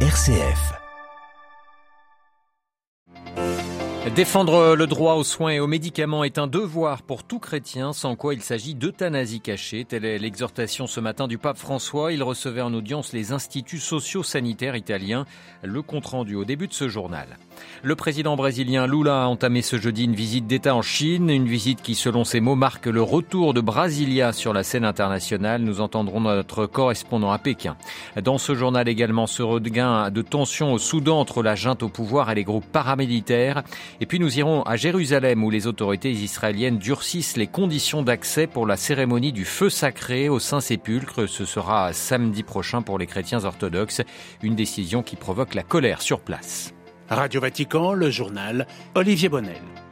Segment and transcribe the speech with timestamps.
[0.00, 0.85] RCF.
[4.14, 8.14] Défendre le droit aux soins et aux médicaments est un devoir pour tout chrétien, sans
[8.14, 9.84] quoi il s'agit d'euthanasie cachée.
[9.84, 12.12] Telle est l'exhortation ce matin du pape François.
[12.12, 15.26] Il recevait en audience les instituts socio-sanitaires italiens.
[15.62, 17.36] Le compte rendu au début de ce journal.
[17.82, 21.82] Le président brésilien Lula a entamé ce jeudi une visite d'État en Chine, une visite
[21.82, 25.62] qui, selon ses mots, marque le retour de Brasilia sur la scène internationale.
[25.62, 27.76] Nous entendrons notre correspondant à Pékin.
[28.22, 32.30] Dans ce journal également, ce regain de tension au Soudan entre la junte au pouvoir
[32.30, 33.64] et les groupes paramilitaires.
[34.00, 38.66] Et puis nous irons à Jérusalem où les autorités israéliennes durcissent les conditions d'accès pour
[38.66, 41.26] la cérémonie du feu sacré au Saint-Sépulcre.
[41.26, 44.02] Ce sera samedi prochain pour les chrétiens orthodoxes,
[44.42, 46.74] une décision qui provoque la colère sur place.
[47.08, 49.85] Radio Vatican, le journal Olivier Bonnel.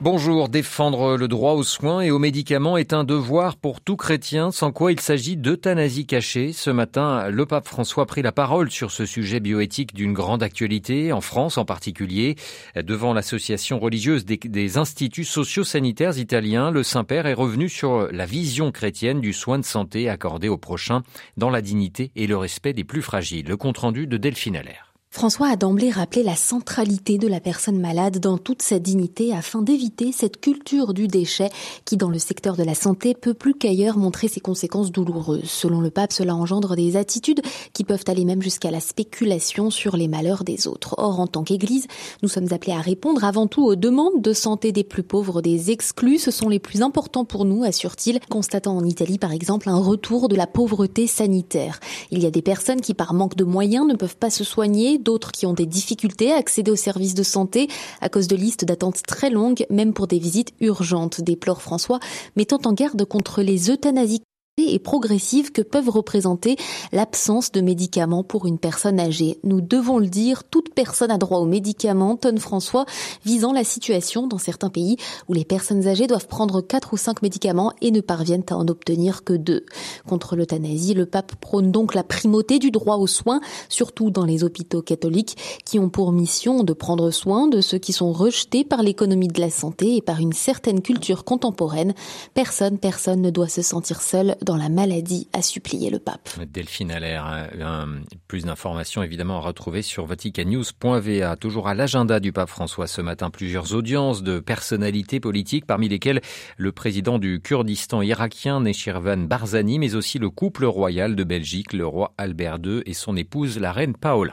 [0.00, 4.52] Bonjour, défendre le droit aux soins et aux médicaments est un devoir pour tout chrétien,
[4.52, 6.52] sans quoi il s'agit d'euthanasie cachée.
[6.52, 10.44] Ce matin, le pape François a pris la parole sur ce sujet bioéthique d'une grande
[10.44, 12.36] actualité, en France en particulier.
[12.76, 18.70] Devant l'association religieuse des, des instituts socio-sanitaires italiens, le Saint-Père est revenu sur la vision
[18.70, 21.02] chrétienne du soin de santé accordé aux prochains
[21.36, 23.48] dans la dignité et le respect des plus fragiles.
[23.48, 24.87] Le compte-rendu de Delphine Allaire.
[25.10, 29.62] François a d'emblée rappelé la centralité de la personne malade dans toute sa dignité afin
[29.62, 31.48] d'éviter cette culture du déchet
[31.86, 35.48] qui, dans le secteur de la santé, peut plus qu'ailleurs montrer ses conséquences douloureuses.
[35.48, 37.40] Selon le pape, cela engendre des attitudes
[37.72, 40.94] qui peuvent aller même jusqu'à la spéculation sur les malheurs des autres.
[40.98, 41.86] Or, en tant qu'Église,
[42.22, 45.70] nous sommes appelés à répondre avant tout aux demandes de santé des plus pauvres, des
[45.70, 46.18] exclus.
[46.18, 50.28] Ce sont les plus importants pour nous, assure-t-il, constatant en Italie, par exemple, un retour
[50.28, 51.80] de la pauvreté sanitaire.
[52.10, 54.97] Il y a des personnes qui, par manque de moyens, ne peuvent pas se soigner
[54.98, 57.68] d'autres qui ont des difficultés à accéder aux services de santé
[58.00, 62.00] à cause de listes d'attente très longues, même pour des visites urgentes, déplore François,
[62.36, 64.22] mettant en garde contre les euthanasies
[64.64, 66.56] et progressive que peuvent représenter
[66.92, 69.38] l'absence de médicaments pour une personne âgée.
[69.44, 72.86] Nous devons le dire, toute personne a droit aux médicaments, tonne François,
[73.24, 74.96] visant la situation dans certains pays
[75.28, 78.68] où les personnes âgées doivent prendre quatre ou cinq médicaments et ne parviennent à en
[78.68, 79.64] obtenir que deux.
[80.08, 84.44] Contre l'euthanasie, le pape prône donc la primauté du droit aux soins, surtout dans les
[84.44, 88.82] hôpitaux catholiques qui ont pour mission de prendre soin de ceux qui sont rejetés par
[88.82, 91.94] l'économie de la santé et par une certaine culture contemporaine.
[92.34, 96.30] Personne, personne ne doit se sentir seul dans la maladie, a supplié le pape.
[96.50, 97.86] Delphine Allaire, hein,
[98.28, 101.36] plus d'informations évidemment à retrouver sur vaticanews.va.
[101.36, 106.22] Toujours à l'agenda du pape François ce matin, plusieurs audiences de personnalités politiques, parmi lesquelles
[106.56, 111.86] le président du Kurdistan irakien Nechirvan Barzani, mais aussi le couple royal de Belgique, le
[111.86, 114.32] roi Albert II et son épouse la reine Paola.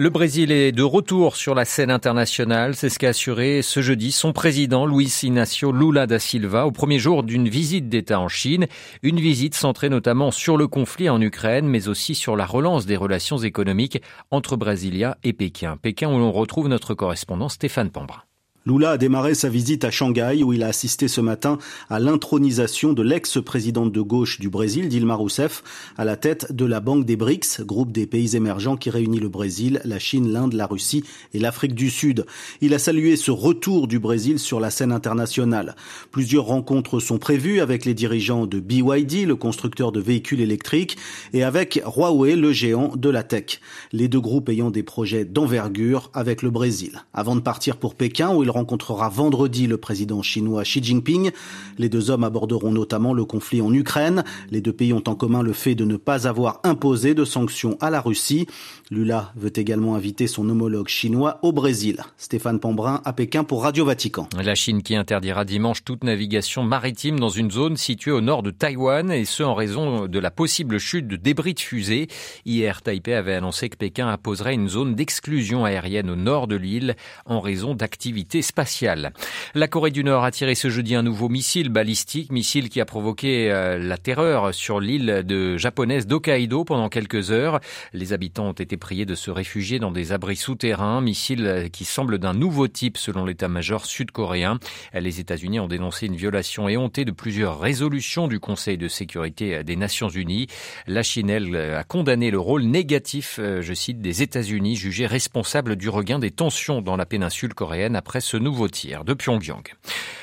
[0.00, 4.12] Le Brésil est de retour sur la scène internationale, c'est ce qu'a assuré ce jeudi
[4.12, 8.66] son président Luis Inácio Lula da Silva au premier jour d'une visite d'État en Chine,
[9.02, 12.96] une visite centrée notamment sur le conflit en Ukraine mais aussi sur la relance des
[12.96, 14.00] relations économiques
[14.30, 15.76] entre Brasilia et Pékin.
[15.76, 18.24] Pékin où l'on retrouve notre correspondant Stéphane Pambra.
[18.66, 21.56] Lula a démarré sa visite à Shanghai où il a assisté ce matin
[21.88, 25.62] à l'intronisation de l'ex-présidente de gauche du Brésil, Dilma Rousseff,
[25.96, 29.30] à la tête de la Banque des BRICS, groupe des pays émergents qui réunit le
[29.30, 32.26] Brésil, la Chine, l'Inde, la Russie et l'Afrique du Sud.
[32.60, 35.74] Il a salué ce retour du Brésil sur la scène internationale.
[36.10, 40.98] Plusieurs rencontres sont prévues avec les dirigeants de BYD, le constructeur de véhicules électriques,
[41.32, 43.60] et avec Huawei, le géant de la tech.
[43.92, 47.02] Les deux groupes ayant des projets d'envergure avec le Brésil.
[47.14, 48.28] Avant de partir pour Pékin,
[48.60, 51.30] rencontrera vendredi le président chinois Xi Jinping.
[51.78, 54.22] Les deux hommes aborderont notamment le conflit en Ukraine.
[54.50, 57.78] Les deux pays ont en commun le fait de ne pas avoir imposé de sanctions
[57.80, 58.46] à la Russie.
[58.90, 62.02] Lula veut également inviter son homologue chinois au Brésil.
[62.18, 64.28] Stéphane Pambrin à Pékin pour Radio Vatican.
[64.36, 68.50] La Chine qui interdira dimanche toute navigation maritime dans une zone située au nord de
[68.50, 72.08] Taïwan et ce en raison de la possible chute de débris de fusées.
[72.44, 76.94] Hier, Taipei avait annoncé que Pékin imposerait une zone d'exclusion aérienne au nord de l'île
[77.24, 79.12] en raison d'activités spatiales.
[79.54, 82.84] La Corée du Nord a tiré ce jeudi un nouveau missile balistique, missile qui a
[82.84, 87.60] provoqué euh, la terreur sur l'île de japonaise d'Hokkaido pendant quelques heures.
[87.92, 92.18] Les habitants ont été priés de se réfugier dans des abris souterrains, missile qui semble
[92.18, 94.58] d'un nouveau type selon l'état-major sud-coréen.
[94.94, 99.76] Les États-Unis ont dénoncé une violation éhontée de plusieurs résolutions du Conseil de sécurité des
[99.76, 100.46] Nations Unies.
[100.86, 105.76] La Chine, elle, a condamné le rôle négatif, euh, je cite, des États-Unis jugés responsables
[105.76, 109.62] du regain des tensions dans la péninsule coréenne après ce nouveau tir de Pyongyang.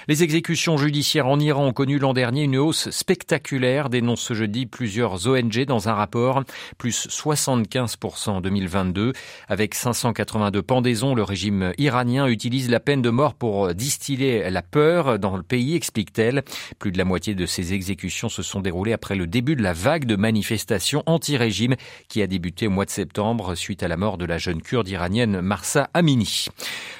[0.09, 4.65] Les exécutions judiciaires en Iran ont connu l'an dernier une hausse spectaculaire, dénonce ce jeudi
[4.65, 6.45] plusieurs ONG dans un rapport,
[6.77, 9.11] plus 75% en 2022.
[9.49, 15.19] Avec 582 pendaisons, le régime iranien utilise la peine de mort pour distiller la peur
[15.19, 16.43] dans le pays, explique-t-elle.
[16.79, 19.73] Plus de la moitié de ces exécutions se sont déroulées après le début de la
[19.73, 21.75] vague de manifestations anti-régime
[22.07, 24.87] qui a débuté au mois de septembre suite à la mort de la jeune kurde
[24.87, 26.45] iranienne Marsa Amini.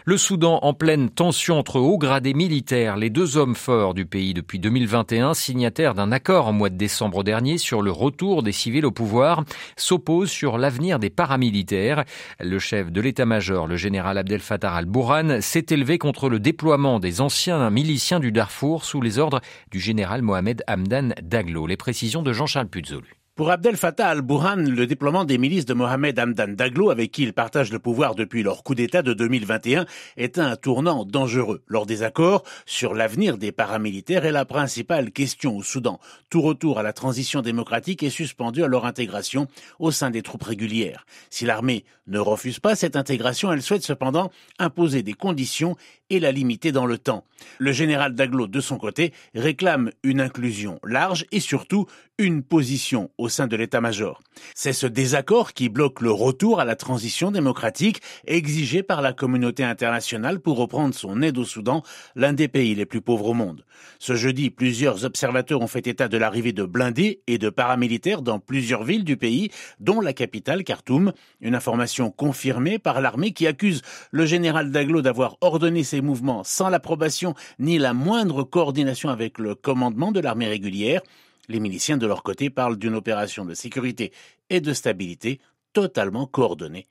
[0.04, 4.34] Le Soudan en pleine tension entre hauts gradés militaires, les deux hommes forts du pays
[4.34, 8.86] depuis 2021, signataires d'un accord en mois de décembre dernier sur le retour des civils
[8.86, 9.44] au pouvoir,
[9.76, 12.04] s'opposent sur l'avenir des paramilitaires.
[12.40, 17.22] Le chef de l'état-major, le général Abdel Fattah al-Bourhan, s'est élevé contre le déploiement des
[17.22, 19.42] anciens miliciens du Darfour sous les ordres
[19.72, 21.68] du général Mohamed Hamdan Daglo.
[21.68, 23.17] Les précisions de Jean-Charles Puzolu.
[23.38, 27.34] Pour Abdel Fattah al-Burhan, le déploiement des milices de Mohamed Hamdan Daglo, avec qui il
[27.34, 29.86] partage le pouvoir depuis leur coup d'État de 2021,
[30.18, 31.62] est un tournant dangereux.
[31.68, 36.00] Lors des accords sur l'avenir des paramilitaires est la principale question au Soudan.
[36.32, 39.48] Tout retour à la transition démocratique est suspendu à leur intégration
[39.78, 41.06] au sein des troupes régulières.
[41.30, 45.76] Si l'armée ne refuse pas cette intégration, elle souhaite cependant imposer des conditions
[46.10, 47.24] et la limiter dans le temps.
[47.60, 51.86] Le général Daglo, de son côté, réclame une inclusion large et surtout
[52.20, 54.22] une position au sein de l'état-major.
[54.56, 59.64] C'est ce désaccord qui bloque le retour à la transition démocratique exigé par la communauté
[59.64, 61.84] internationale pour reprendre son aide au Soudan,
[62.16, 63.66] l'un des pays les plus pauvres au monde.
[64.00, 68.40] Ce jeudi, plusieurs observateurs ont fait état de l'arrivée de blindés et de paramilitaires dans
[68.40, 73.84] plusieurs villes du pays, dont la capitale Khartoum, une information confirmée par l'armée qui accuse
[74.12, 79.56] le général Daglo d'avoir ordonné ces mouvements sans l'approbation ni la moindre coordination avec le
[79.56, 81.02] commandement de l'armée régulière.
[81.50, 84.12] Les miliciens, de leur côté, parlent d'une opération de sécurité
[84.50, 85.40] et de stabilité
[85.74, 86.88] totalement coordonnée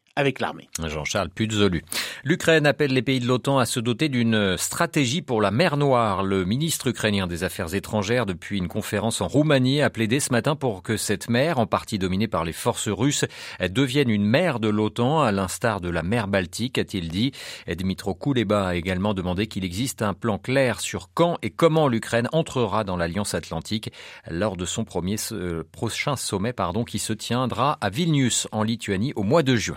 [0.82, 1.84] Jean-Charles Puzolu.
[2.24, 6.22] L'Ukraine appelle les pays de l'OTAN à se doter d'une stratégie pour la mer Noire.
[6.22, 10.56] Le ministre ukrainien des Affaires étrangères, depuis une conférence en Roumanie, a plaidé ce matin
[10.56, 13.26] pour que cette mer, en partie dominée par les forces russes,
[13.60, 17.32] devienne une mer de l'OTAN, à l'instar de la mer Baltique, a-t-il dit.
[17.68, 22.28] Dmitro Kuleba a également demandé qu'il existe un plan clair sur quand et comment l'Ukraine
[22.32, 23.92] entrera dans l'Alliance Atlantique
[24.30, 29.12] lors de son premier euh, prochain sommet, pardon, qui se tiendra à Vilnius, en Lituanie,
[29.14, 29.76] au mois de juin.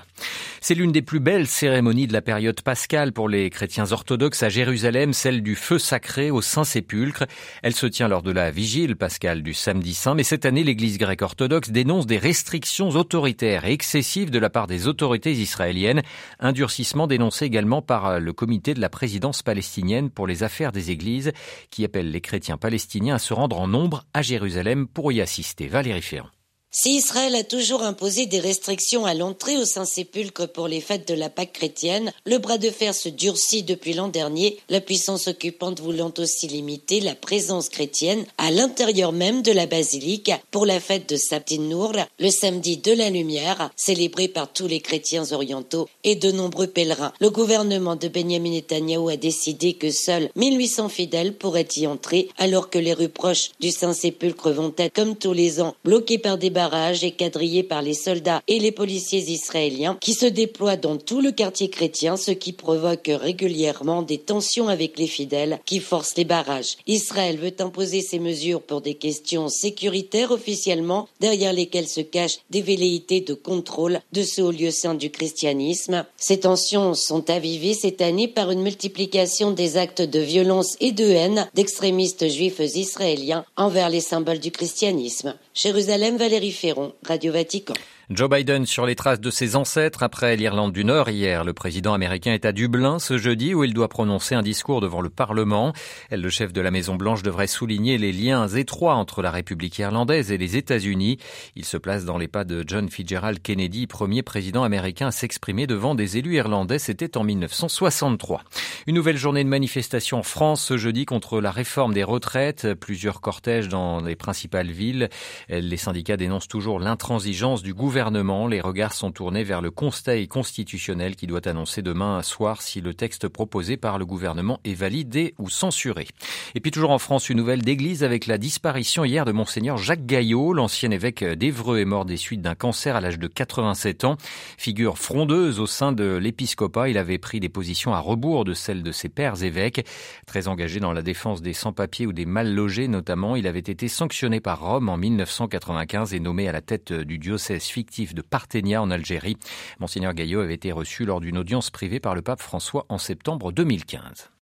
[0.61, 4.49] C'est l'une des plus belles cérémonies de la période pascale pour les chrétiens orthodoxes à
[4.49, 7.25] Jérusalem, celle du feu sacré au Saint-Sépulcre.
[7.63, 10.97] Elle se tient lors de la vigile pascale du samedi saint, mais cette année, l'église
[10.97, 16.01] grecque orthodoxe dénonce des restrictions autoritaires et excessives de la part des autorités israéliennes.
[16.39, 20.91] Un durcissement dénoncé également par le comité de la présidence palestinienne pour les affaires des
[20.91, 21.31] églises,
[21.69, 25.67] qui appelle les chrétiens palestiniens à se rendre en nombre à Jérusalem pour y assister.
[25.67, 26.38] Valérie Ferrand.
[26.71, 31.15] Si Israël a toujours imposé des restrictions à l'entrée au Saint-Sépulcre pour les fêtes de
[31.15, 35.79] la Pâque chrétienne, le bras de fer se durcit depuis l'an dernier, la puissance occupante
[35.79, 41.09] voulant aussi limiter la présence chrétienne à l'intérieur même de la basilique pour la fête
[41.09, 46.15] de Sabtin Nour, le samedi de la lumière, célébré par tous les chrétiens orientaux et
[46.15, 47.13] de nombreux pèlerins.
[47.19, 52.69] Le gouvernement de Benjamin Netanyahu a décidé que seuls 1800 fidèles pourraient y entrer, alors
[52.69, 56.51] que les rues proches du Saint-Sépulcre vont être, comme tous les ans, bloquées par des
[56.59, 61.21] barrage est quadrillé par les soldats et les policiers israéliens qui se déploient dans tout
[61.21, 66.25] le quartier chrétien, ce qui provoque régulièrement des tensions avec les fidèles qui forcent les
[66.25, 66.75] barrages.
[66.85, 72.61] Israël veut imposer ces mesures pour des questions sécuritaires officiellement, derrière lesquelles se cachent des
[72.61, 76.05] velléités de contrôle de ce haut lieu saint du christianisme.
[76.17, 81.05] Ces tensions sont avivées cette année par une multiplication des actes de violence et de
[81.05, 85.35] haine d'extrémistes juifs israéliens envers les symboles du christianisme.
[85.53, 87.77] Jérusalem, Valérie Ferron, Radio Vatican.
[88.11, 91.43] Joe Biden sur les traces de ses ancêtres après l'Irlande du Nord hier.
[91.43, 95.01] Le président américain est à Dublin ce jeudi où il doit prononcer un discours devant
[95.01, 95.73] le Parlement.
[96.09, 100.31] Le chef de la Maison Blanche devrait souligner les liens étroits entre la République irlandaise
[100.31, 101.19] et les États-Unis.
[101.55, 105.67] Il se place dans les pas de John Fitzgerald Kennedy, premier président américain à s'exprimer
[105.67, 106.79] devant des élus irlandais.
[106.79, 108.41] C'était en 1963.
[108.87, 112.73] Une nouvelle journée de manifestation en France ce jeudi contre la réforme des retraites.
[112.73, 115.09] Plusieurs cortèges dans les principales villes.
[115.49, 121.17] Les syndicats dénoncent toujours l'intransigeance du gouvernement les regards sont tournés vers le Conseil constitutionnel
[121.17, 125.49] qui doit annoncer demain soir si le texte proposé par le gouvernement est validé ou
[125.49, 126.07] censuré.
[126.55, 130.05] Et puis toujours en France, une nouvelle d'église avec la disparition hier de monseigneur Jacques
[130.05, 134.15] Gaillot, l'ancien évêque d'Evreux est mort des suites d'un cancer à l'âge de 87 ans.
[134.57, 138.81] Figure frondeuse au sein de l'épiscopat, il avait pris des positions à rebours de celles
[138.81, 139.85] de ses pères évêques.
[140.25, 143.89] Très engagé dans la défense des sans-papiers ou des mal logés notamment, il avait été
[143.89, 148.91] sanctionné par Rome en 1995 et nommé à la tête du diocèse de Parthénia en
[148.91, 149.37] Algérie.
[149.79, 153.51] Monseigneur Gaillot avait été reçu lors d'une audience privée par le pape François en septembre
[153.51, 154.29] 2015.